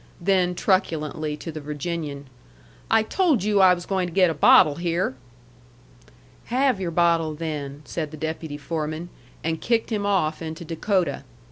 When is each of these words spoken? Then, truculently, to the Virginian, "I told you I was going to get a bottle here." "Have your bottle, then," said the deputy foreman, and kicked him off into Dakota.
Then, 0.19 0.55
truculently, 0.55 1.37
to 1.37 1.51
the 1.51 1.61
Virginian, 1.61 2.25
"I 2.89 3.03
told 3.03 3.43
you 3.43 3.61
I 3.61 3.75
was 3.75 3.85
going 3.85 4.07
to 4.07 4.11
get 4.11 4.31
a 4.31 4.33
bottle 4.33 4.77
here." 4.77 5.13
"Have 6.45 6.81
your 6.81 6.89
bottle, 6.89 7.35
then," 7.35 7.83
said 7.85 8.09
the 8.09 8.17
deputy 8.17 8.57
foreman, 8.57 9.09
and 9.43 9.61
kicked 9.61 9.91
him 9.91 10.07
off 10.07 10.41
into 10.41 10.65
Dakota. 10.65 11.23